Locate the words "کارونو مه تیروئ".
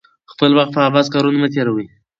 1.13-1.87